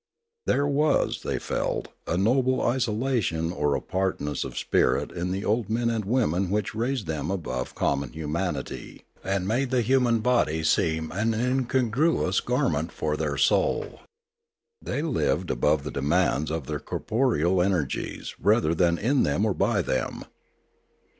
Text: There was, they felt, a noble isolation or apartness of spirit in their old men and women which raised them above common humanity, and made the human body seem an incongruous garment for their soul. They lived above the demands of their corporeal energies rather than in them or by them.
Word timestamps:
There 0.47 0.65
was, 0.65 1.21
they 1.21 1.37
felt, 1.37 1.89
a 2.07 2.17
noble 2.17 2.59
isolation 2.59 3.51
or 3.51 3.75
apartness 3.75 4.43
of 4.43 4.57
spirit 4.57 5.11
in 5.11 5.29
their 5.31 5.45
old 5.47 5.69
men 5.69 5.91
and 5.91 6.05
women 6.05 6.49
which 6.49 6.73
raised 6.73 7.05
them 7.05 7.29
above 7.29 7.75
common 7.75 8.11
humanity, 8.13 9.03
and 9.23 9.47
made 9.47 9.69
the 9.69 9.83
human 9.83 10.21
body 10.21 10.63
seem 10.63 11.11
an 11.11 11.35
incongruous 11.35 12.39
garment 12.39 12.91
for 12.91 13.15
their 13.15 13.37
soul. 13.37 13.99
They 14.81 15.03
lived 15.03 15.51
above 15.51 15.83
the 15.83 15.91
demands 15.91 16.49
of 16.49 16.65
their 16.65 16.79
corporeal 16.79 17.61
energies 17.61 18.33
rather 18.41 18.73
than 18.73 18.97
in 18.97 19.21
them 19.21 19.45
or 19.45 19.53
by 19.53 19.83
them. 19.83 20.25